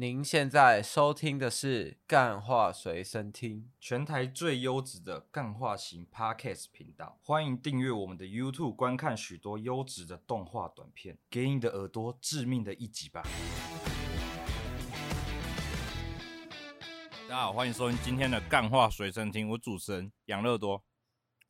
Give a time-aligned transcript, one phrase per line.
[0.00, 7.18] 您现在收听的是《干话随身听》，全台最优质的干话型 Podcast 频道。
[7.22, 13.22] 欢迎订阅我们的 YouTube，观看许多优质的动画短片，给你的耳朵致命的一击吧！
[17.28, 20.82] 大家好，欢迎收听今天的《干话随身听》，我主持人养乐多。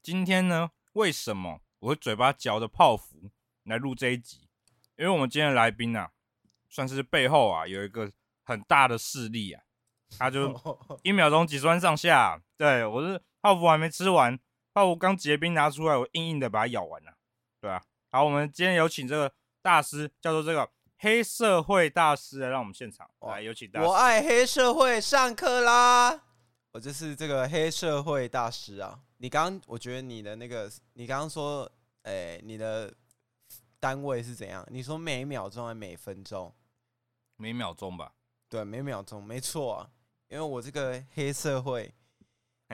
[0.03, 3.31] 今天呢，为什么我会嘴巴嚼着泡芙
[3.63, 4.49] 来录这一集？
[4.99, 6.11] 因为我们今天的来宾啊，
[6.69, 8.11] 算是背后啊有一个。
[8.51, 9.63] 很大的势力啊，
[10.19, 10.53] 他就
[11.05, 12.43] 一秒钟几十万上下。
[12.57, 14.39] 对，我是泡芙还没吃完，
[14.75, 17.13] 泡芙刚结冰拿出来，我硬硬的把它咬完了，
[17.61, 17.81] 对啊。
[18.11, 19.33] 好，我们今天有请这个
[19.63, 20.69] 大师，叫做这个
[20.99, 23.87] 黑社会大师来让我们现场来有请大师。
[23.87, 26.21] 我爱黑社会，上课啦！
[26.73, 29.01] 我就是这个黑社会大师啊。
[29.19, 31.71] 你刚刚，我觉得你的那个，你刚刚说，
[32.03, 32.93] 哎、欸，你的
[33.79, 34.67] 单位是怎样？
[34.71, 36.53] 你说每秒钟还每分钟？
[37.37, 38.13] 每秒钟吧。
[38.51, 39.91] 对，每秒钟没错啊，
[40.27, 41.95] 因为我这个黑社会，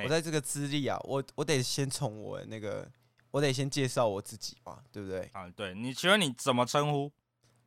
[0.03, 2.91] 我在这个资历啊，我我得先从我那个，
[3.31, 5.31] 我得先介绍我自己嘛，对不对？
[5.35, 7.13] 啊，对，你请问你怎么称呼？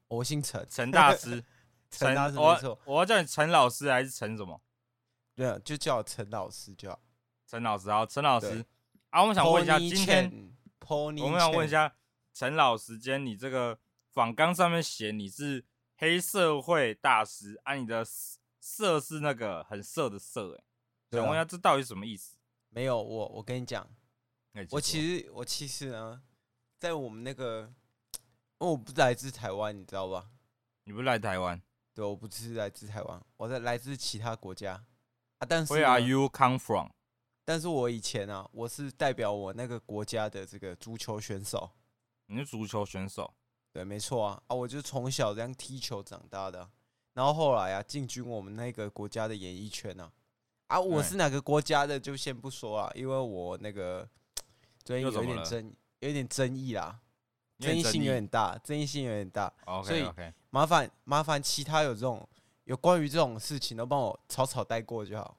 [0.07, 1.43] 我姓陈，陈大师，
[1.91, 4.59] 陈大师没错，我要叫你陈老师还是陈什么？
[5.35, 6.99] 对啊，就叫陈老师就好。
[7.45, 8.65] 陈老师，好，陈老师
[9.11, 10.51] 啊，我们想问一下，今天
[10.87, 11.95] 我们想问一下
[12.33, 13.77] 陈老师，今天你这个
[14.11, 15.63] 访纲上面写你是。
[16.01, 18.05] 黑社会大师，啊，你的
[18.61, 20.63] 色是那个很色的色，哎，
[21.17, 22.37] 想问一下这到底什么意思？
[22.69, 23.85] 没有，我我跟你讲，
[24.69, 26.23] 我其实我其实呢，
[26.77, 27.73] 在我们那个，
[28.59, 30.29] 我不是来自台湾，你知道吧？
[30.85, 31.61] 你不是来台湾？
[31.93, 34.85] 对，我不是来自台湾，我在来自其他国家
[35.39, 35.45] 啊。
[35.49, 36.91] 但是 Where are you come from？
[37.43, 41.71] 但是我以前啊，我是代表我那个国家的这个足球选手。
[42.27, 43.33] 你是足球选手？
[43.71, 46.67] 对，没错啊，啊，我就从小这样踢球长大的，
[47.13, 50.11] 然后后来啊，进军我们那个国家的演艺圈呢，
[50.67, 54.09] 啊，啊，我是哪个国家的就先不说了，因为我那个
[54.83, 56.99] 最近有点争，有点争议啦，
[57.59, 60.03] 争议性有点大，争议性有点大，所以
[60.49, 62.27] 麻烦麻烦其他有这种
[62.63, 65.37] 有关于这种事情都帮我草草带过就好，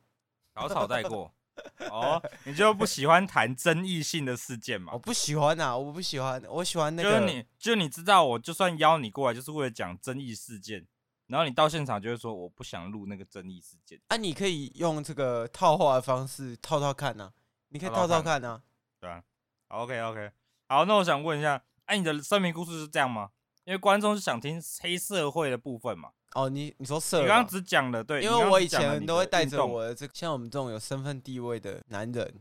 [0.55, 1.33] 草草带过。
[1.91, 4.93] 哦，你就不喜欢谈争议性的事件嘛？
[4.93, 7.11] 我不喜欢啊，我不喜欢，我喜欢那个。
[7.11, 10.87] 就是你，就你知道，我就算邀你过来，就是为了讲争议事件，
[11.27, 14.01] 然后你到现场就会说我不想录那个争议事件。
[14.09, 17.31] 啊，你可以用这个套话的方式套套看呐，
[17.69, 18.63] 你可以套套看呐。
[18.99, 19.23] 对啊
[19.69, 20.31] ，OK OK，
[20.69, 23.31] 好，那我想问一下，哎，你的生命故事是这样吗？
[23.65, 26.11] 因为观众是想听黑社会的部分嘛。
[26.35, 32.41] 哦，你你说色，你刚刚只讲了对，因为我以前都会带着我的这个，像我们这种有身份地位的男人，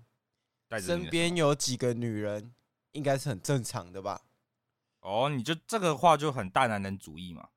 [0.80, 2.54] 身边有几个女人，
[2.92, 4.22] 应该是很正常的吧？
[5.02, 7.48] 哦，你就这个话就很大男人主义嘛？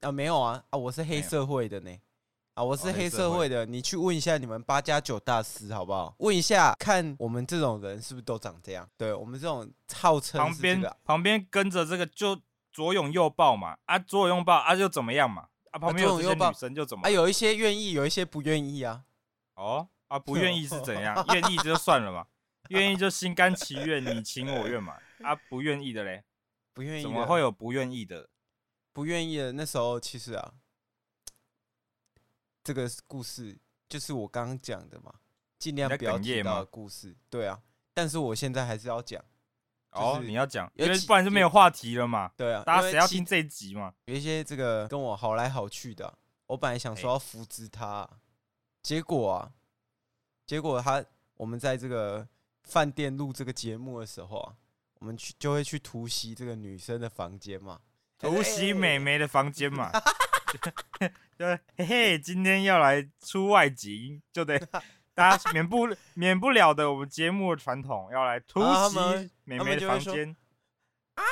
[0.00, 1.96] 啊，没有啊，啊，我是黑社会的呢，
[2.54, 6.12] 啊，我是黑社会的，你去问一下你们八加九大师好不好？
[6.18, 8.88] 问一下，看我们这种人是不是都长这样？
[8.96, 12.40] 对我们这种号称旁边旁边跟着这个就
[12.72, 15.46] 左拥右抱嘛，啊，左拥右抱啊，就怎么样嘛？
[15.72, 17.06] 啊，旁边有这些女生就怎么？
[17.06, 19.04] 啊，有一些愿意，有一些不愿意啊。
[19.56, 21.22] 哦，啊，不愿意是怎样？
[21.34, 22.26] 愿意就算了嘛，
[22.68, 24.96] 愿意就心甘情愿，你情我愿嘛。
[25.22, 26.24] 啊，不愿意的嘞，
[26.72, 28.28] 不愿意，怎么会有不愿意的？
[28.92, 30.54] 不愿意的那时候，其实啊，
[32.62, 33.58] 这个故事
[33.88, 35.14] 就是我刚刚讲的嘛，
[35.58, 37.16] 尽量不要提到的故事。
[37.30, 37.62] 对啊，
[37.94, 39.24] 但是我现在还是要讲。
[39.92, 42.30] 哦，你要讲，因为不然就没有话题了嘛。
[42.36, 43.92] 对啊，大家谁要听这一集嘛？
[44.06, 46.12] 有一些这个跟我好来好去的，
[46.46, 48.08] 我本来想说要扶植他，
[48.82, 49.52] 结果啊，
[50.46, 51.04] 结果他
[51.34, 52.26] 我们在这个
[52.64, 54.54] 饭店录这个节目的时候啊，
[55.00, 57.80] 我们去就会去突袭这个女生的房间嘛，
[58.18, 59.90] 突袭美眉的房间嘛。
[61.38, 64.60] 对，嘿嘿，今天要来出外景，就得。
[65.14, 70.34] 大家免不免不了的，我们节目的传统要来突袭美眉的房间
[71.14, 71.22] 啊！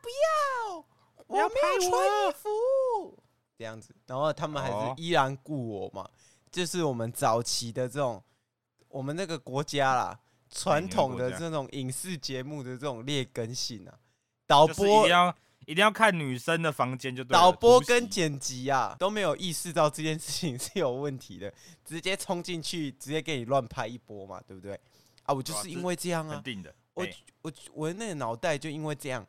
[0.00, 0.86] 不要，
[1.26, 3.22] 我没有穿衣服，
[3.58, 6.08] 这样子，然后他们还是依然雇我嘛。
[6.52, 8.22] 就是我们早期的这种，
[8.88, 10.20] 我们那个国家啦，
[10.50, 13.98] 传统的这种影视节目的这种劣根性啊，
[14.46, 15.34] 导播一定要
[15.92, 17.32] 看女生的房间就对。
[17.32, 21.52] 导播跟剪辑啊都没有意识到这件事情是有问题的，
[21.84, 24.78] 直接冲进去，直接给你乱拍一波嘛，对不对？
[25.22, 26.42] 啊，我就是因为这样啊，
[26.92, 27.06] 我
[27.42, 29.26] 我我那个脑袋就因为这样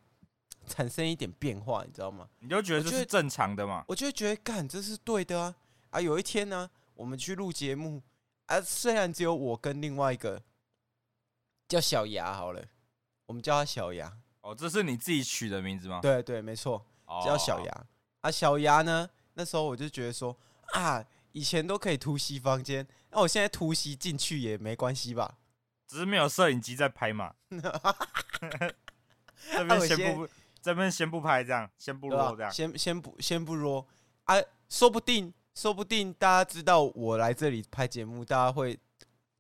[0.68, 2.28] 产生一点变化，你知道吗？
[2.40, 3.86] 你就觉得这是正常的嘛？
[3.88, 5.56] 我就觉得干这是对的啊！
[5.92, 8.02] 啊，有一天呢，我们去录节目
[8.48, 10.44] 啊，虽然只有我跟另外一个
[11.68, 12.64] 叫小牙好了，
[13.28, 14.18] 我们叫他小牙。
[14.46, 16.00] 哦，这是你自己取的名字吗？
[16.04, 16.86] 对对，没错，
[17.26, 17.86] 叫小牙。
[18.22, 19.10] 啊，小牙呢？
[19.34, 20.38] 那时候我就觉得说，
[20.74, 25.40] 啊，以前都可以突袭房间，那我现在突袭进去也没关系吧？
[25.88, 27.34] 只是没有摄影机在拍嘛。
[29.52, 30.28] 这边先不，
[30.62, 33.84] 这边先不拍，这样先不录，这样先先不先不录
[34.26, 34.36] 啊，
[34.70, 38.80] 说不定说不定大家知道我来这里拍节目，大家会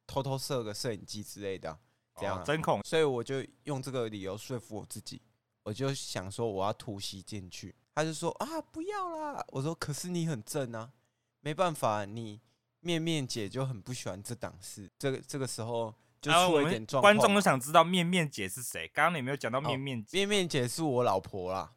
[0.08, 1.78] 偷偷设个摄影机之类的，
[2.18, 5.22] 这样针孔，所以我就用这个理由说服我自己，
[5.64, 10.92] 我就想说我要突袭进去，他就说啊不要啦，我说可是你很正啊，
[11.42, 12.42] 没办法，你
[12.80, 15.94] 面面姐就很不喜欢这档事，这个这个时候。
[16.24, 18.88] 然后我们观众都想知道面面姐是谁？
[18.88, 20.18] 刚刚你没有讲到面面姐。
[20.18, 21.72] 面面姐是我老婆啦。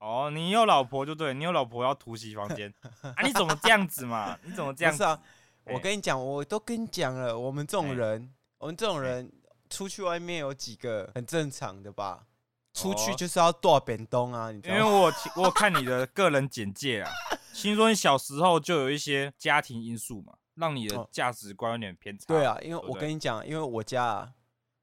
[0.00, 3.22] 哦，你有老婆就对，你有老婆要突袭房间 啊？
[3.22, 4.36] 你怎么这样子嘛？
[4.42, 5.22] 你怎么这样子啊？
[5.66, 9.32] 我跟你讲，我都跟你讲了，我们这种人，我们这种人
[9.68, 12.26] 出去外面有几个很正常的吧？
[12.74, 14.52] 出去就是要剁扁东啊！
[14.52, 14.80] 你知道吗？
[14.80, 15.12] 因为我
[15.42, 17.10] 我看你的个人简介啊，
[17.54, 20.34] 听说你小时候就有一些家庭因素嘛。
[20.56, 22.26] 让你的价值观有点偏差。
[22.28, 24.32] 对啊，因为我跟你讲，因为我家啊，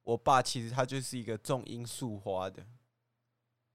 [0.02, 2.66] 我爸其实他就是一个种罂粟花的，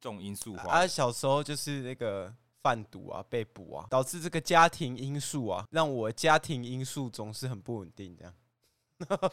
[0.01, 0.81] 种罂粟花。
[0.81, 8.17] 他小时候就是那个贩毒啊，被捕啊，导致这个家庭因素啊，让我家庭因素总是很不稳定。
[8.17, 8.35] 这样，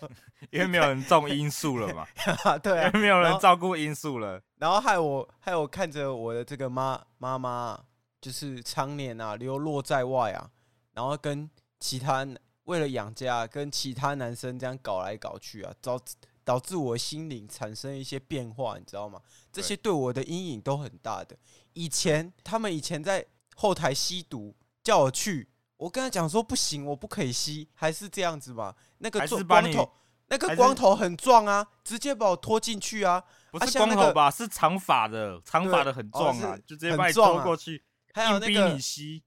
[0.51, 2.07] 因为没有人种罂粟了嘛，
[2.60, 7.80] 对啊，因为没有人照顾罂粟了，然后害我害我看着我的这个妈妈妈，
[8.21, 10.50] 就是常年啊流落在外啊，
[10.94, 11.50] 然后跟
[11.80, 12.27] 其他。
[12.66, 16.00] 为了养家，跟其他男生这样搞来搞去啊，导
[16.44, 19.19] 导致我心灵产生一些变化，你知道吗？
[19.51, 21.36] 这些对我的阴影都很大的。
[21.74, 23.25] 以前他们以前在
[23.56, 28.75] 后台吸毒，叫我去，我跟他讲说不行，我不可以吸，还是这样子吧。
[28.99, 29.91] 那个光头，
[30.27, 33.23] 那个光头很壮啊，直接把我拖进去啊。
[33.51, 34.29] 不是光头吧？
[34.29, 37.83] 是长发的，长发的很壮啊，就直接把你拖过去，
[38.13, 39.23] 还有那个你吸，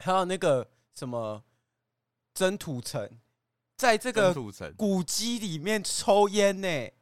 [0.00, 1.42] 还有那个什么。
[2.34, 3.08] 真土城，
[3.76, 4.34] 在这个
[4.76, 6.92] 古迹里面抽烟呢、欸，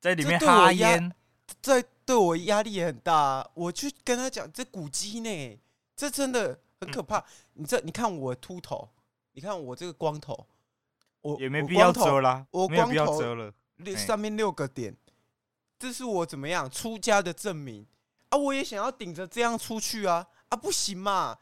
[0.00, 1.12] 在里面哈烟，
[1.60, 3.50] 这对我压力也很大、啊。
[3.54, 5.58] 我去跟他讲，这古迹呢，
[5.96, 7.18] 这真的很可怕。
[7.18, 7.24] 嗯、
[7.54, 8.88] 你这，你看我秃头，
[9.32, 10.46] 你看我这个光头，
[11.20, 13.52] 我也没必要遮啦，我光头遮了，
[13.96, 14.96] 上面六个点，
[15.78, 17.86] 这是我怎么样出家的证明
[18.30, 18.38] 啊！
[18.38, 21.38] 我也想要顶着这样出去啊啊，不行嘛！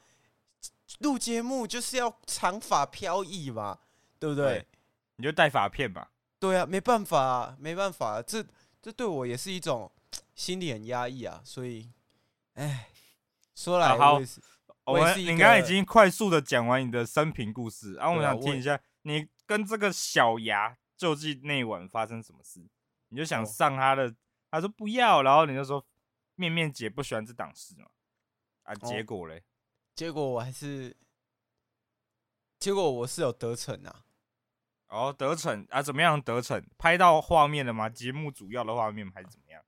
[1.01, 3.79] 录节目就是要长发飘逸嘛，
[4.19, 4.45] 对不对？
[4.47, 4.67] 对，
[5.17, 6.11] 你就戴发片吧。
[6.39, 8.45] 对啊，没办法啊，没办法啊，这
[8.83, 9.91] 这对我也是一种
[10.35, 11.41] 心里很压抑啊。
[11.45, 11.91] 所以，
[12.55, 12.91] 哎，
[13.55, 14.23] 说来好，我，
[14.85, 22.67] 我们你刚刚已经快速的讲完你的生平故事，然后我想听一下你跟这个小牙究竟那晚发生什么事？
[23.09, 24.15] 你就想上他的，
[24.51, 25.85] 他说不要，然后你就说
[26.35, 27.87] 面面姐不喜欢这档事嘛？
[28.65, 29.45] 啊，结果嘞？
[29.95, 30.97] 结果我还是，
[32.59, 34.05] 结果我是有得逞啊！
[34.89, 35.81] 哦，得逞啊？
[35.81, 36.63] 怎么样得逞？
[36.77, 37.89] 拍到画面了吗？
[37.89, 39.63] 节目主要的画面还是怎么样？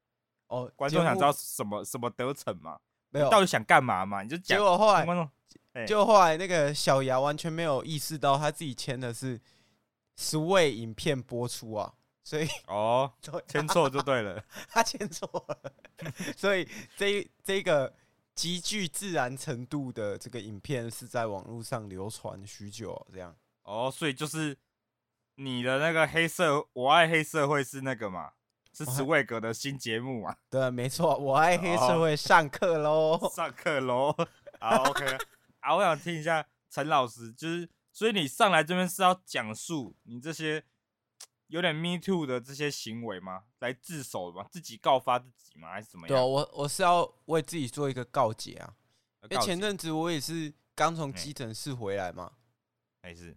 [0.48, 2.80] 哦，观众想知道什么什么得逞吗？
[3.16, 4.22] 没有，到底想干嘛嘛？
[4.22, 4.58] 你就讲。
[4.58, 9.40] 结果后来，结果后来那个小牙完全没有意识到他自己签的是
[10.18, 13.12] Sway 影片播出啊，所以哦，
[13.48, 15.72] 签错就对了， 他签错了，
[16.36, 17.92] 所以这这个。
[18.36, 24.54] 极具自然程度的这个影片是在网络上流传许久，这样哦，所以就是
[25.36, 28.32] 你的那个黑色，我爱黑社会是那个嘛，
[28.76, 30.36] 是史威格的新节目啊？
[30.50, 34.14] 对，没错，我爱黑社会上课喽，上课喽。
[34.60, 35.16] 好，OK，
[35.60, 40.64] 啊，我想听一下陈老师，就是所以你上来这边是要讲述你这些。
[41.48, 43.44] 有点 me too 的这些行为吗？
[43.60, 44.44] 来自首吗？
[44.50, 45.70] 自己告发自己吗？
[45.70, 46.08] 还是怎么样？
[46.08, 48.74] 对啊，我我是要为自己做一个告解啊。
[49.30, 52.32] 因为前阵子我也是刚从急诊室回来嘛，
[53.00, 53.28] 还是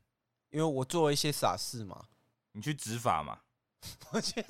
[0.49, 2.05] 因为我做了一些傻事嘛。
[2.53, 3.41] 你去执法嘛？
[4.11, 4.43] 我去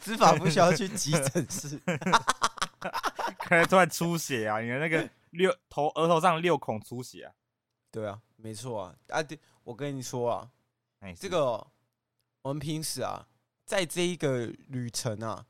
[0.00, 1.80] 执法不需要去急诊室，
[3.46, 4.60] 可能突然出血啊！
[4.60, 7.34] 你的那个六头额头上六孔出血啊？
[7.90, 8.96] 对啊，没错啊。
[9.08, 10.50] 啊，对，我跟你说啊，
[11.18, 11.66] 这个。
[12.42, 13.26] 我们平时啊，
[13.64, 15.46] 在这一个旅程啊，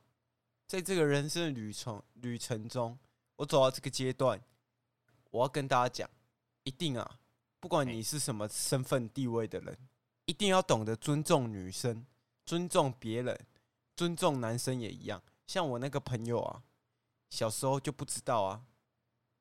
[0.65, 2.97] 在这个人生的旅程旅程中，
[3.35, 4.41] 我走到这个阶段，
[5.33, 6.09] 我要跟大家讲，
[6.63, 7.19] 一定啊，
[7.59, 9.77] 不管你是什么身份地位的人，
[10.27, 12.07] 一定要懂得尊重女生，
[12.45, 13.47] 尊重别人，
[13.97, 15.23] 尊重男生也一样。
[15.47, 16.63] 像我那个朋友啊，
[17.31, 18.65] 小时候就不知道啊，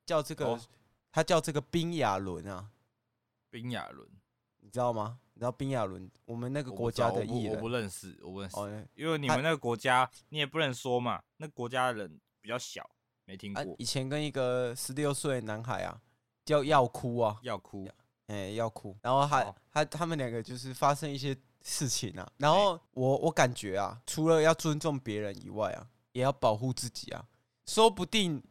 [0.06, 0.62] 叫这个，哦、
[1.12, 2.72] 他叫这个冰亚伦啊，
[3.50, 4.08] 冰亚伦，
[4.60, 5.20] 你知道吗？
[5.36, 8.56] 你知道冰亚伦，我们那个国家的艺人，我不认识，我不认识。
[8.56, 12.88] 哦、因为你们那个国家，你也不能说嘛，那国家的人比较小，
[13.26, 13.64] 没听过。
[13.64, 16.00] 啊、以前跟一个十六岁的男孩啊，
[16.46, 17.88] 叫要哭啊，要哭，
[18.28, 18.96] 哎、欸，要哭。
[19.02, 22.32] 然后还、哦、他他们两个就是发生一些事情啊。
[22.38, 27.26] 然后我我感觉啊，除了要尊重别人以外啊，也要保护自己啊。
[27.66, 28.44] 说不定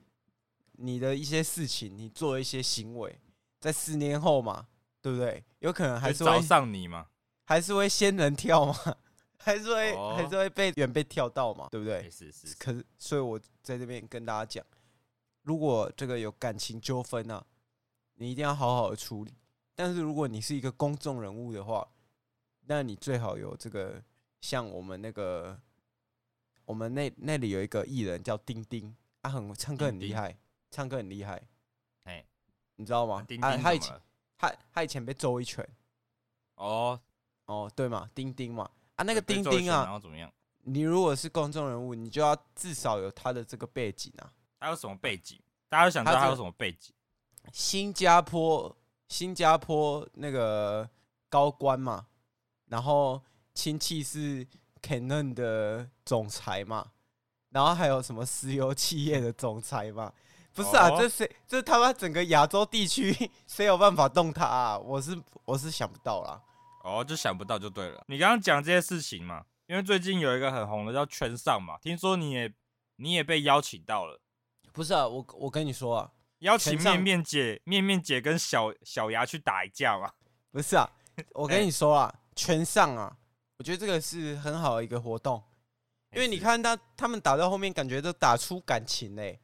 [0.72, 3.20] 你的一些事情，你做一些行为，
[3.60, 4.66] 在十年后嘛，
[5.00, 5.44] 对不对？
[5.58, 7.06] 有可能还是会找上你嘛，
[7.44, 8.74] 还是会仙人跳嘛，
[9.38, 12.10] 还是会、哦、还是会被远被跳到嘛，对不对？
[12.10, 12.56] 是是，是。
[12.56, 14.64] 可是，所以我在这边跟大家讲，
[15.42, 17.44] 如果这个有感情纠纷啊，
[18.14, 19.34] 你一定要好好的处理。
[19.74, 21.86] 但是如果你是一个公众人物的话，
[22.66, 24.02] 那你最好有这个
[24.40, 25.60] 像我们那个，
[26.64, 28.94] 我们那那里有一个艺人叫丁丁。
[29.22, 30.36] 他很唱歌很厉害，
[30.68, 31.40] 唱歌很厉害，
[32.02, 32.26] 哎，
[32.74, 33.24] 你知道吗？
[33.28, 34.00] 丁丁他以前
[34.36, 35.64] 他他以前被揍一拳，
[36.56, 37.00] 哦
[37.44, 40.28] 哦对嘛，丁丁嘛啊那个丁丁啊，然后怎么样？
[40.64, 44.32] 你如果是公众人物，你就要至少有他的这个背景啊。
[44.58, 45.40] 他有什么背景？
[45.68, 46.92] 大家都想知道他有什么背景？
[47.52, 48.76] 新加坡
[49.06, 50.90] 新加坡那个
[51.28, 52.08] 高官嘛，
[52.72, 54.46] 然后亲戚是
[54.80, 56.92] Canon 的总裁嘛。
[57.50, 60.10] 然后还有什么石油企业的总裁嘛？
[60.54, 61.30] 不是啊，这谁？
[61.46, 63.14] 这他妈整个亚洲地区
[63.46, 64.78] 谁有办法动他啊？
[64.78, 66.40] 我是我是想不到啦。
[66.82, 68.02] 哦，就想不到就对了。
[68.08, 72.50] 你刚刚讲这些事情嘛，因为最近有一个很红的叫圈上嘛，听说你也
[72.96, 74.18] 你也被邀请到了。
[74.72, 80.10] 不是啊，我我跟你说啊，邀请面面姐面面姐跟小小牙去打一架嘛。
[80.50, 80.90] 不是啊，
[81.34, 83.16] 我跟你说啊， 圈上啊，
[83.58, 85.42] 我觉得这个是很好的一个活动。
[86.12, 89.40] 因为你看他，他们打到后面，感觉都打出感情嘞，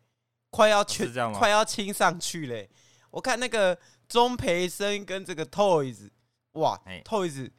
[0.50, 2.68] 快要全快要亲上去嘞。
[3.10, 6.10] 我看那个钟培生跟这个 Toys，
[6.52, 7.50] 哇，Toys，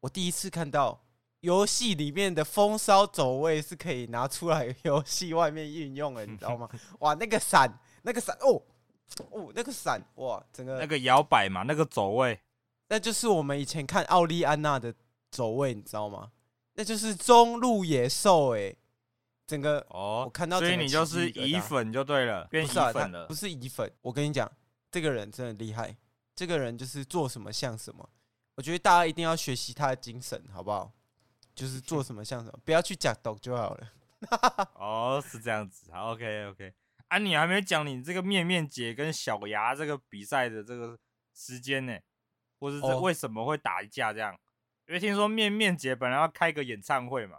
[0.00, 1.04] 我第一次看到
[1.40, 6.66] 游戏里面的风骚走位是可以拿出来游戏外面运用的，你知道吗？
[7.00, 8.62] 哇，那个闪，那个闪，哦
[9.30, 12.40] 哦，那个闪，哇，整个那个摇摆嘛，那个走位，
[12.88, 14.94] 那就是我们以前看奥利安娜的
[15.30, 16.32] 走位，你知道吗？
[16.74, 18.78] 那就是中路野兽哎、欸，
[19.46, 23.90] 整个哦，我看到，所以你就是乙粉就对了，变乙粉了，不是乙粉。
[24.02, 24.50] 我跟你讲，
[24.90, 25.96] 这个人真的厉害，
[26.34, 28.08] 这个人就是做什么像什么。
[28.56, 30.92] 我觉得大家一定要学习他的精神，好不好？
[31.54, 33.92] 就是做什么像什么，不要去假抖就好了。
[34.76, 36.74] 哦，是这样子，好，OK OK。
[37.08, 40.98] 啊，你还没讲你这个面面姐跟小牙这个比赛的这个
[41.34, 41.98] 时间呢，
[42.66, 44.36] 或是这为什么会打一架这样？
[44.88, 47.38] 因为听说面面姐本来要开个演唱会嘛，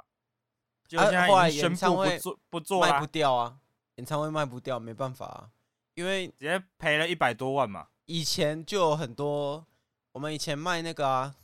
[0.87, 3.59] 就现在已经宣布不做不做了，卖不掉啊！
[3.95, 5.51] 演唱会卖不掉，没办法啊，
[5.95, 7.87] 因为直接赔了一百多万嘛。
[8.05, 9.65] 以前就有很多，
[10.13, 11.35] 我们以前卖那个啊，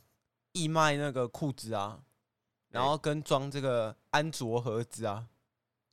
[0.52, 2.00] 义卖那个裤子啊，
[2.70, 5.28] 然后跟装这个安卓盒子啊，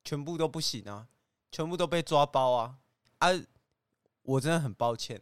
[0.04, 1.08] 全部都不行啊，
[1.52, 2.78] 全部都被抓包啊！
[3.20, 3.30] 啊，
[4.24, 5.22] 我真的很抱歉，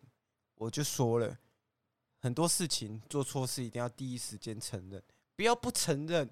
[0.56, 1.38] 我就说了。
[2.22, 5.02] 很多事情做错事一定要第一时间承认，
[5.36, 6.30] 不要不承认，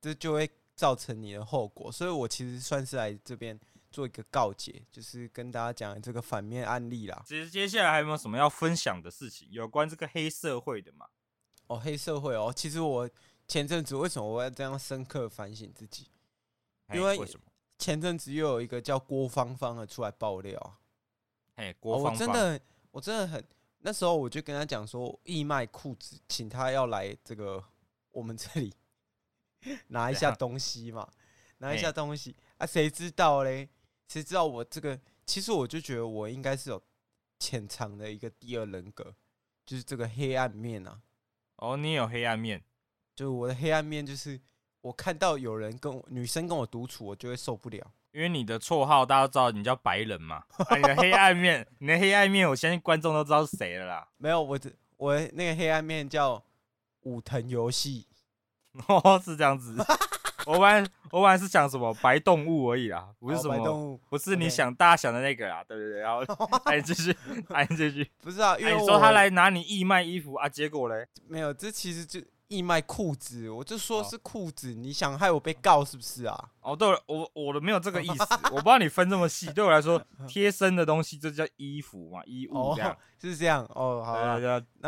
[0.00, 1.90] 这就会造成你的后果。
[1.90, 3.58] 所以我其实算是来这边
[3.90, 7.22] 做一个告解，就是跟大家讲这个反面案例啦。
[7.26, 11.06] 其实接下来还有没有什么要分享的事情，有关这个黑社会的嘛？
[11.66, 13.10] 哦，黑社会哦，其实我
[13.48, 16.08] 前阵子为什么我要这样深刻反省自己？
[16.94, 17.18] 因为
[17.78, 20.78] 前阵子又有一个叫郭芳芳的出来爆料啊。
[21.56, 22.60] 哎，郭芳芳，我真的，
[22.92, 23.44] 我真的很。
[23.82, 27.62] 那时候我就跟他讲说，义卖裤子，请他要来这个
[28.12, 28.72] 我们这里
[29.88, 31.08] 拿一下东西嘛，
[31.58, 33.68] 拿一下东西啊，谁知道嘞？
[34.06, 35.00] 谁知道我这个？
[35.24, 36.82] 其实我就觉得我应该是有
[37.38, 39.14] 潜藏的一个第二人格，
[39.64, 41.00] 就是这个黑暗面啊。
[41.56, 42.62] 哦，你有黑暗面，
[43.14, 44.40] 就是我的黑暗面，就是
[44.80, 47.92] 我看到有人跟我女生跟我独处，我就会受不了。
[48.12, 50.42] 因为你的绰号大家都知道，你叫白人嘛。
[50.68, 54.08] 啊，你的黑暗面，你的黑暗面，我相信观众都知道是谁了啦。
[54.18, 56.42] 没有，我这我那个黑暗面叫
[57.02, 58.06] 武藤游戏。
[58.88, 59.76] 哦，是这样子。
[60.46, 65.62] 我本来我本来是想什么白动物而已啦，不是什么、动物，不是你想.大家想的那个啦。
[65.68, 66.24] 对不对，然后
[66.64, 67.16] 哎继续，
[67.50, 68.10] 哎继续。
[68.22, 72.20] 不是啊，因为你说他来拿你义卖衣服啊，结果嘞，没有，这其实就。
[72.50, 76.50] 义卖裤子，我就说是裤子，你想害我被告是不是啊？
[76.60, 79.52] 哦，对了，我我的没有这个意思， 我不知道你分这么细。
[79.52, 84.02] 对我来说， 贴身的东西就叫衣服嘛，衣物这样，是这样哦。
[84.04, 84.38] 好啊，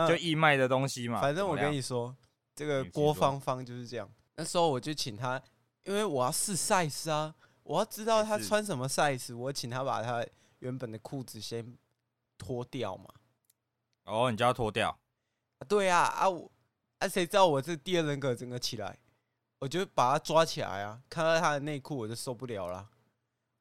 [0.08, 1.20] 就义卖的东西嘛。
[1.20, 2.12] 反正我跟你说，
[2.56, 4.10] 这个郭芳芳就是这样。
[4.34, 5.40] 那时候我就请他，
[5.84, 10.26] 因为我要试 size 啊，我要知道他穿什么 size，我请他把他
[10.58, 11.78] 原本的裤子先
[12.36, 13.04] 脱掉嘛。
[14.06, 14.98] 哦，你就要脱掉？
[15.68, 16.50] 对啊，啊我。
[17.02, 17.08] 啊！
[17.08, 18.96] 谁知道我这第二人格整个起来，
[19.58, 21.00] 我就把他抓起来啊！
[21.08, 22.88] 看到他的内裤，我就受不了了，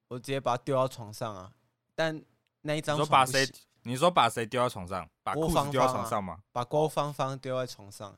[0.09, 1.51] 我直接把他丢到床上啊！
[1.95, 2.23] 但
[2.61, 3.49] 那一张床，把谁
[3.83, 5.09] 你说把谁丢到床上？
[5.23, 6.43] 把裤子丢到床上吗？
[6.51, 8.15] 把郭芳芳丢在床上。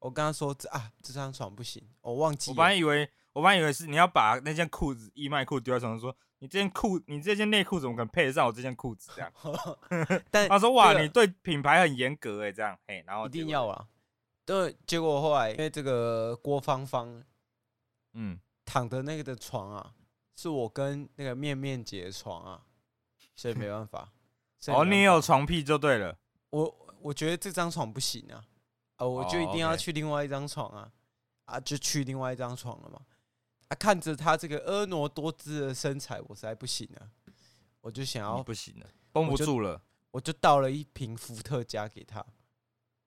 [0.00, 2.50] 我刚刚说这啊，这张床不行，我忘记。
[2.50, 9.12] 我本来以为，我本来以为是你要把那件裤子义卖裤丢在床上，说你这件裤，你这件内裤怎么可能配得上我这件裤子？
[9.14, 9.32] 这样。
[10.30, 13.86] 但他说哇，这个、你对品牌很严格哎，这样嘿，然后一定要啊。
[14.44, 17.22] 对，结果后来因为这个郭芳芳，
[18.12, 19.94] 嗯，躺的那个的床啊，
[20.36, 22.62] 是我跟那个面面姐的床啊，
[23.34, 24.12] 所以没办法。
[24.68, 26.16] 哦，你有床屁就对了。
[26.50, 28.44] 我我觉得这张床不行啊。
[28.96, 30.92] 啊，我就一定要去另外一张床啊！
[31.46, 33.00] 啊，就去另外一张床了嘛！
[33.66, 37.10] 啊，看着他这个婀娜多姿的身材，我实在不行了，
[37.80, 39.80] 我就想要不行了，绷不住了我，
[40.12, 42.24] 我就倒了一瓶伏特加给他，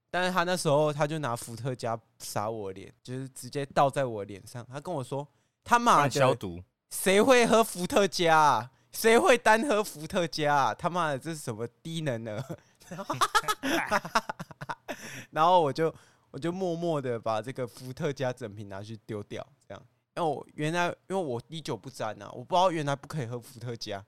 [0.10, 5.28] 但是他那时候他就拿伏特加洒我脸，就是直接倒在我脸上，他跟我说
[5.64, 8.72] ：“他妈的，消毒，谁会喝伏特加啊？
[8.92, 10.74] 谁会单喝伏特加啊？
[10.74, 12.44] 他妈的，这是什么低能呢？”
[15.32, 15.94] 然后我就
[16.32, 19.84] 我就默默的把这个伏特加整瓶拿去丢掉，这样。
[20.16, 24.04] 因为我原来因为我滴酒不沾啊，我不知道原来不可以喝伏特加，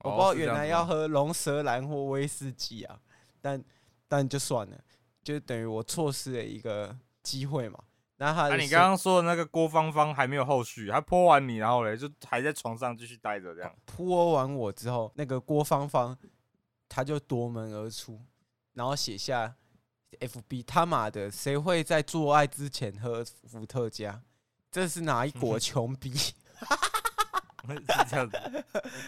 [0.00, 2.98] 我不知道原来要喝龙舌兰或威士忌啊。
[3.40, 3.62] 但
[4.08, 4.76] 但就算了，
[5.28, 7.78] 就等于我错失了一个机会嘛。
[8.16, 13.70] 那他，你刚刚说的那个郭芳芳还没有后续，他泼完你，然后嘞就还在床上继续待着这样。
[13.84, 16.16] 泼完我之后，那个郭芳芳
[16.88, 18.18] 他就夺门而出，
[18.72, 19.54] 然后写下。
[20.20, 24.22] FB 他妈的，谁会在做爱之前喝伏特加？
[24.70, 26.10] 这是哪一国 穷逼？
[26.16, 26.34] 是
[28.08, 28.64] 这样子，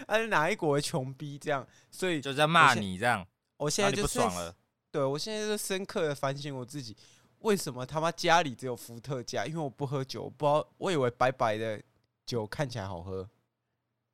[0.07, 1.39] 他 是哪一国穷逼？
[1.39, 3.25] 这样，所以就在骂你这样。
[3.57, 4.55] 我现在就不爽了。
[4.91, 6.95] 对，我现在就深刻的反省我自己，
[7.39, 9.45] 为什么他妈家里只有伏特加？
[9.45, 11.81] 因为我不喝酒，我不知道，我以为白白的
[12.25, 13.23] 酒看起来好喝，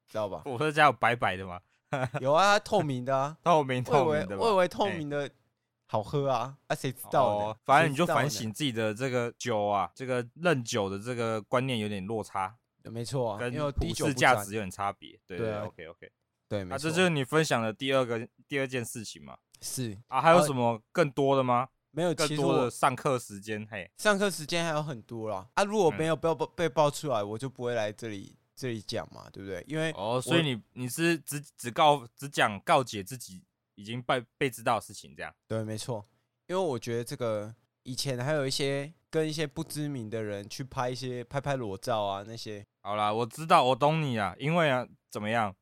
[0.07, 0.41] 知道吧？
[0.43, 1.59] 伏特加有白白的吗？
[2.21, 4.37] 有啊，透明的啊， 透明透明的。
[4.37, 5.29] 我以为透明的。
[5.89, 6.57] 好喝啊！
[6.67, 7.45] 啊，谁知道呢？
[7.45, 12.53] 哦，反正你就反省自己的这个酒啊，这个认酒的这个观念有点落差。
[12.83, 15.17] 没错啊，跟普世价值有点差别。
[15.25, 16.11] 对对，OK OK。
[16.49, 16.75] 对，没错。
[16.75, 19.37] 啊，这就是你分享的第二个第二件事情嘛？
[19.61, 21.69] 是啊，还有什么更多的吗？
[21.91, 23.67] 没有，更多的上课时间。
[23.71, 25.47] 嘿，上课时间还有很多啦。
[25.55, 29.63] 啊，如果没有被爆被爆出来，我就不会来这里这里讲嘛，对不对？
[29.67, 33.43] 因为哦，所以你你是只只告只讲告解自己
[33.73, 35.33] 已经被被知道的事情，这样？
[35.47, 36.05] 对，没错。
[36.47, 42.63] 因为我觉得这个以前还有一些跟一些不知名的人去拍一些拍拍裸照啊那些。
[42.81, 44.35] 好啦，我知道，我懂你啊。
[44.37, 45.55] 因为啊，怎么样？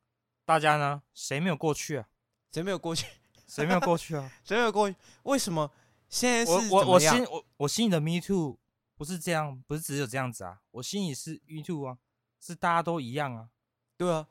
[0.44, 1.02] 大家呢？
[1.14, 2.08] 谁没有过去啊？
[2.52, 3.06] 谁没有过去？
[3.48, 4.32] 谁没有过去啊？
[4.44, 4.96] 谁没有过去？
[5.24, 5.70] 为什么
[6.10, 8.58] 现在是我我我心我我心里的 me too
[8.96, 10.62] 不是这样，不是只有这样子啊。
[10.72, 11.98] 我心里是 me too 啊，
[12.40, 13.50] 是大家都一样啊。
[13.98, 14.28] 对啊，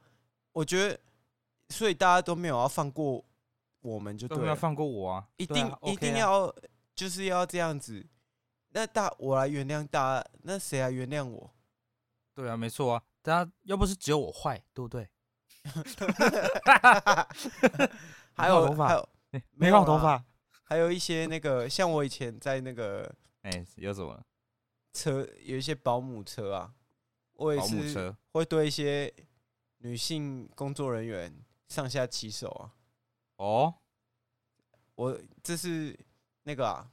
[0.53, 0.99] 我觉得，
[1.69, 3.25] 所以大家都没有要放过。
[3.81, 5.29] 我们就对，要放过我啊！
[5.37, 6.55] 一定一定要
[6.95, 8.07] 就是要这样子。
[8.71, 11.51] 那大我来原谅大家，那谁来原谅我？
[12.35, 15.07] 对啊，没错啊，大家要不是只有我坏，对不对？
[18.35, 19.09] 还有头发，还有
[19.53, 20.25] 没有头发，
[20.63, 23.11] 还有一些那个像我以前在那个
[23.43, 24.25] 哎有什么？
[24.93, 26.73] 车，有一些保姆车啊，
[27.33, 29.13] 我也是会对一些
[29.79, 31.37] 女性工作人员
[31.69, 32.71] 上下其手啊。
[33.37, 33.75] 哦，
[34.95, 35.99] 我这是
[36.45, 36.91] 那个啊，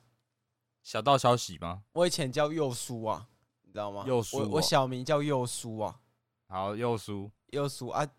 [0.82, 1.84] 小道消息吗？
[1.93, 3.30] 我以前叫幼叔啊，
[3.62, 4.04] 你知道吗？
[4.08, 6.01] 幼叔，我我小名叫幼叔啊。
[6.47, 8.10] 好，幼叔，幼叔啊，哎，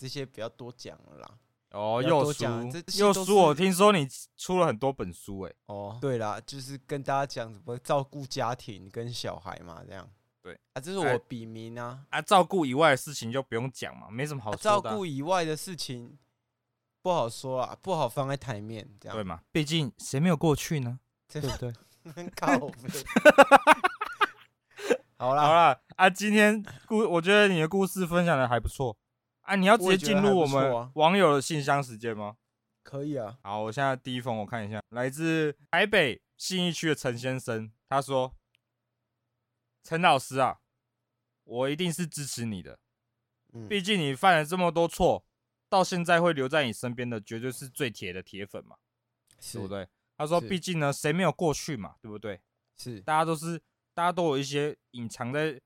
[0.00, 1.38] 这些不要多讲了啦。
[1.72, 2.44] 哦，佑叔，
[2.96, 5.52] 佑叔，我听说你出了很多本书哎。
[5.66, 10.08] 哦，对啦，就是跟大家讲怎么照顾家庭跟小孩嘛，这样。
[10.42, 12.00] 对啊，这是我笔名啊！
[12.08, 14.80] 啊，照顾以外的事情就不用讲嘛，没什么好说的、啊。
[14.80, 16.18] 照顾以外的事情
[17.02, 19.42] 不好说啊，不好放在台面，这样对嘛？
[19.52, 20.98] 毕竟谁没有过去呢？
[21.30, 21.72] 对不对？
[22.34, 22.46] 靠
[25.18, 28.96] 好啦好啦，啊，今天故我觉得你的故事分享的还不错
[29.50, 32.36] 啊，你要直接进入我们网友的信箱时间吗？
[32.84, 33.36] 可以啊。
[33.42, 38.34] 好，我现在第一封我看一下，来自台北信义区的陈先生，他说。
[39.82, 40.60] 陈老师啊，
[41.42, 42.78] 我一定是支持你的。
[43.66, 45.24] 毕竟你犯了这么多错，
[45.70, 48.76] 到现在会留在你身边的，绝对是最铁的铁粉嘛，
[49.52, 49.88] 对不对？
[50.18, 52.42] 他说：“毕竟呢，谁没有过去嘛，对不对？
[52.76, 53.58] 是，大家都是，
[53.94, 55.58] 大家都有一些隐藏在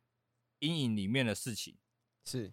[0.60, 1.76] 阴影里面的事情。
[2.24, 2.52] 是，对。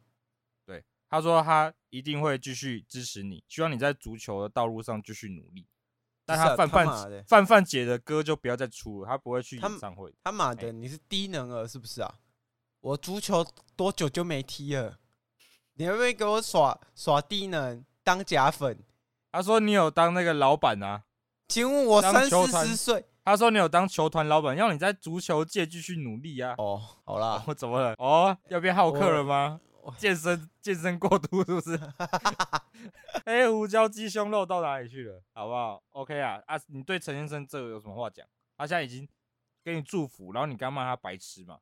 [1.12, 5.68] 他说他一定会继续支持你，希望你在足球的道路上继续努力。”
[6.26, 10.14] 但他范范范范姐的歌就不要再出了，他不会去演唱会。
[10.24, 12.16] 他妈的，你是低能儿是不是啊？
[12.80, 13.46] 我足球
[13.76, 14.98] 多久就没踢了？
[15.74, 17.84] 你会不会给我耍耍低能？
[18.04, 18.84] 当假粉。
[19.32, 21.04] 他说你有当那个老板啊？
[21.48, 23.06] 请问我三四十岁？
[23.26, 26.56] 他说你有当球团老板，要你在足球界继续努力啊。
[26.58, 27.94] 哦，好啦，我怎么了？
[27.98, 29.60] 哦，要变好客了吗？
[29.98, 31.80] 健身健身过度是不是？
[33.26, 35.22] 黑 胡椒鸡胸肉到哪里去了？
[35.34, 36.60] 好不好？OK 啊啊！
[36.68, 38.26] 你对陈先生这个有什么话讲？
[38.58, 39.08] 他现在已经
[39.64, 41.60] 给你祝福，然后你刚骂他白痴嘛？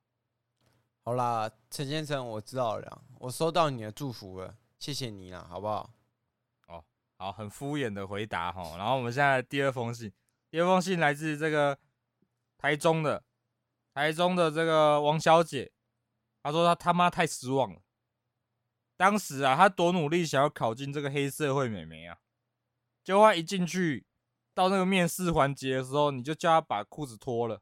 [1.03, 5.89] 好啦，陈先生，我知道了，我收到你的祝福了，谢谢你啦，好不好？
[6.67, 6.83] 哦，
[7.17, 8.77] 好，很敷衍的回答哈。
[8.77, 10.11] 然后我们现在第二封信，
[10.51, 11.77] 第二封信来自这个
[12.57, 13.23] 台中的
[13.93, 15.71] 台中的这个王小姐，
[16.43, 17.81] 她说她他妈太失望了。
[18.99, 22.17] 当时啊，他多努力想要考进这个黑社会美眉啊，
[23.01, 24.05] 结果她一进去
[24.53, 27.61] 到那个面试环节的时候，你就叫他把裤子脱了。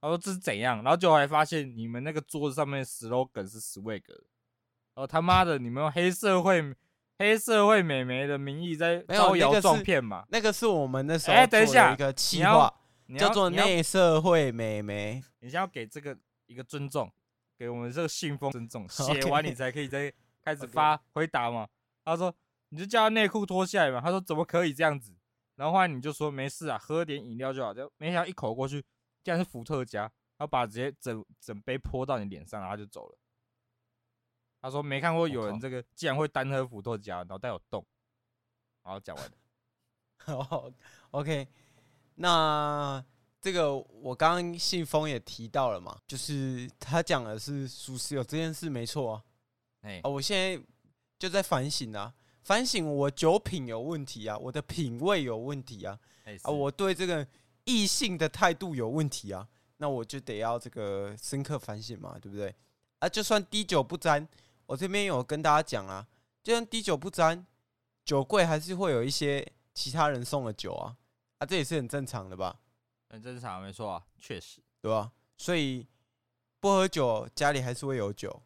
[0.00, 0.82] 他说这是怎样？
[0.82, 4.24] 然后就还发现你们那个桌子上面 slogan 是 swag 的。
[4.94, 6.74] 哦他妈的，你们用黑社会
[7.18, 10.24] 黑社会美眉的名义在招摇撞骗嘛？
[10.30, 12.72] 那个是我们那时候哎，等一个企划，
[13.08, 15.22] 欸、叫做内社会美眉。
[15.40, 16.16] 你先要给这个
[16.46, 17.12] 一个尊重，
[17.58, 20.10] 给我们这个信封尊重， 写完你才可以再。
[20.46, 21.68] 开始发回答嘛？
[22.04, 22.32] 他说
[22.70, 25.12] ：“你就叫他内裤脱下来嘛。”他说：“怎么可以这样子？”
[25.56, 28.80] 然后后来你就说：“没事啊，喝点饮料就好。”就没想到一口过去，
[29.24, 33.18] 竟然是伏特加，然后把直接整整杯泼到你脸上，然后就走了。
[34.62, 37.84] 他说：“没看过有人这个竟然会单喝伏特加，脑袋有洞。”
[38.82, 39.32] 好，讲完了。
[40.44, 40.70] 好，
[41.10, 41.48] OK。
[42.14, 43.04] 那
[43.40, 49.24] 这个我刚刚信封也提到了嘛，就是他讲的是属实有这件事，没错啊。
[49.86, 50.60] 哎，我现在
[51.16, 55.96] 就在反省啊，反省我酒品有问题啊，我的品味有问题啊，
[56.42, 57.24] 啊，我对这个
[57.64, 59.46] 异性的态度有问题啊，
[59.76, 62.52] 那我就得要这个深刻反省嘛，对不对？
[62.98, 64.26] 啊，就算滴酒不沾，
[64.66, 66.04] 我这边有跟大家讲啊，
[66.42, 67.46] 就算滴酒不沾，
[68.04, 70.96] 酒柜还是会有一些其他人送的酒啊，
[71.38, 72.58] 啊，这也是很正常的吧？
[73.08, 75.12] 很正常，没错啊，确实，对吧？
[75.36, 75.86] 所以
[76.58, 78.42] 不喝酒，家里还是会有酒。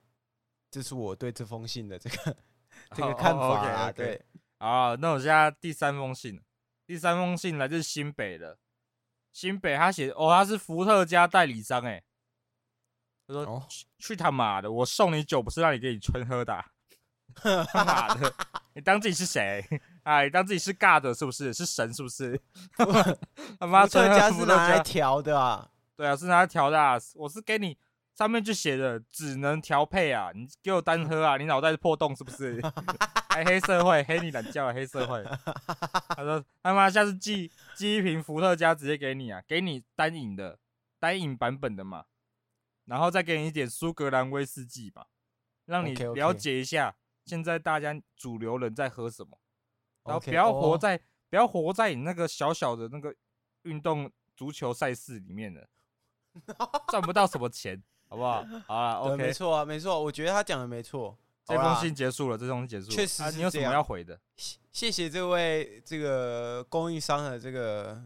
[0.71, 2.37] 这是我对这封信的这个
[2.95, 3.87] 这个看法啊。
[3.87, 3.93] Oh, okay, okay.
[3.93, 4.25] 对，
[4.59, 6.41] 好，那我现在第三封信，
[6.87, 8.59] 第三封信来自新北的，
[9.33, 12.03] 新北他写哦，他是伏特加代理商哎，
[13.27, 13.63] 他说、oh.
[13.99, 16.65] 去，他妈的，我送你酒不是让你给你纯喝的、啊，
[17.73, 18.33] 他妈的，
[18.75, 19.65] 你当自己是谁？
[20.05, 21.53] 哎，你当自己是尬的是不是？
[21.53, 22.41] 是神是不是？
[23.59, 25.71] 他妈， 伏特加是拿来调的啊？
[25.97, 27.77] 对啊，是拿来调的啊，我是给你。
[28.21, 30.31] 上面就写着只能调配啊！
[30.35, 31.39] 你给我单喝啊！
[31.39, 32.61] 你脑袋是破洞是不是？
[33.31, 35.25] 还黑社会黑你懒觉黑社会！
[36.11, 40.59] 他说他妈下次寄寄一瓶伏特加直接给你啊，给你单饮的
[40.99, 42.05] 单饮版本的嘛，
[42.85, 45.07] 然后再给你一点苏格兰威士忌吧，
[45.65, 49.41] 让你了解一下现在大家主流人在喝什么，
[50.05, 53.17] 然后不要活在不要活在你那个小小的那个
[53.63, 55.67] 运动足球赛事里面的，
[56.89, 57.83] 赚不到什么钱。
[58.11, 58.45] 好不好？
[58.67, 60.03] 好了，OK，没错啊，没错。
[60.03, 61.17] 我觉得他讲的没错。
[61.45, 62.93] 这封信结束了，这封信结束了。
[62.95, 64.21] 确实、啊，你有什么要回的？
[64.73, 68.03] 谢谢这位这个供应商的这个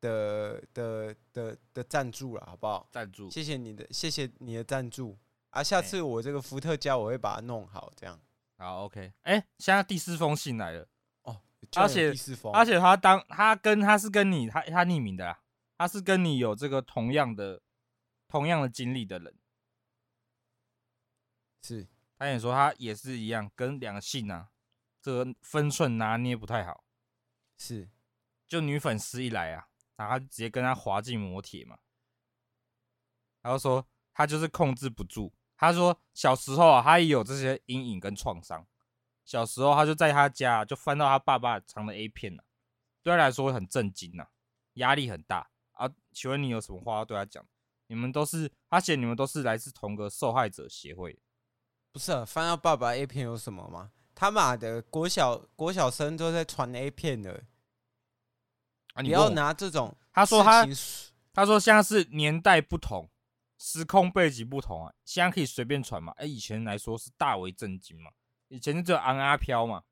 [0.00, 2.88] 的的的的赞助了，好不好？
[2.90, 5.16] 赞助，谢谢你的，谢谢你的赞助
[5.50, 5.62] 啊！
[5.62, 8.18] 下次我这个伏特加我会把它弄好，这样。
[8.58, 9.12] 好，OK。
[9.22, 10.86] 哎，现在第四封信来了
[11.22, 11.40] 哦，
[11.76, 15.38] 而且第四封，而且他当他跟他是跟你他他匿名的啦，
[15.78, 17.62] 他是跟你有这个同样的。
[18.36, 19.34] 同样的经历的人，
[21.62, 24.50] 是他也说他也是一样，跟两个信啊，
[25.00, 26.84] 这个分寸拿捏不太好。
[27.56, 27.88] 是，
[28.46, 31.78] 就女粉丝一来啊，然后他就直接跟他滑进摩铁嘛，
[33.40, 35.32] 然后说他就是控制不住。
[35.56, 38.66] 他说小时候啊，他也有这些阴影跟创伤。
[39.24, 42.44] 小时候他就在他家就翻到他爸爸藏的 A 片了，
[43.02, 44.28] 对他来说很震惊呐，
[44.74, 45.90] 压力很大啊。
[46.12, 47.42] 请问你有什么话要对他讲？
[47.88, 51.18] 你们都是，而且你们都是来自同个受害者协会，
[51.92, 52.24] 不是、啊？
[52.24, 53.92] 翻到爸爸 A 片有什么吗？
[54.14, 57.44] 他妈的，国小国小生都在传 A 片的，
[58.94, 59.02] 啊！
[59.02, 60.66] 你要拿这种，他说他
[61.32, 63.08] 他说现在是年代不同，
[63.58, 66.12] 时空背景不同啊，现在可以随便传嘛？
[66.16, 68.10] 哎，以前来说是大为震惊嘛，
[68.48, 69.84] 以前就只有昂阿飘嘛，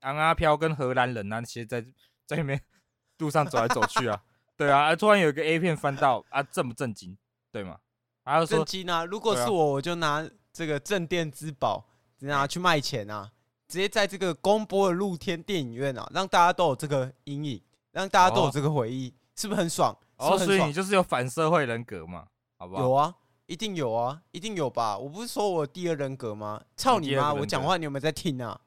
[0.00, 1.80] 昂阿飘跟荷兰人那些在
[2.26, 2.60] 在那边
[3.18, 4.22] 路上走来走去啊。
[4.56, 7.16] 对啊，突然有一个 A 片翻到啊，震不震惊？
[7.52, 7.78] 对吗？
[8.24, 9.04] 还有说震惊啊！
[9.04, 11.84] 如果是我，我就拿这个镇店之宝，
[12.20, 13.30] 拿去卖钱啊！
[13.68, 19.96] 直接在这个公播的露天电影院啊，让大家都有这个阴影，让大家都有这个回忆，是不是很爽？
[20.16, 22.26] 哦，所以你就是有反社会人格嘛？
[22.56, 22.82] 好不好？
[22.82, 23.14] 有啊，
[23.46, 24.96] 一定有啊，一定有吧？
[24.96, 26.62] 我不是说我第二人格吗？
[26.76, 27.32] 操你妈！
[27.32, 28.60] 我讲话你有没有在听啊？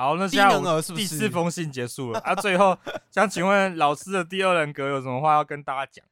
[0.00, 2.34] 好，那下午是是第四封信结束了啊。
[2.34, 2.74] 最后
[3.12, 6.02] 想请问老师的第二人格有什么话要跟大家讲？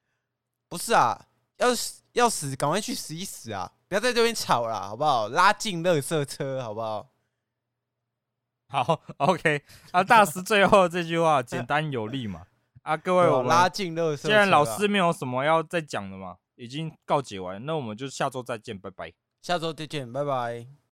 [0.68, 3.72] 不是啊，要死要死，赶快去死一死啊！
[3.88, 5.28] 不要在这边吵了，好不好？
[5.30, 7.08] 拉进垃圾车，好不好？
[8.68, 9.64] 好， OK。
[9.92, 12.42] 啊，大师最后这句话简单有力嘛？
[12.82, 14.28] 啊，各位，我拉进垃圾车。
[14.28, 19.14] 既然老师没有什么要再讲的嘛，已经告解完，那我们就下周再见，拜拜。
[19.40, 20.78] 下周再见，拜拜。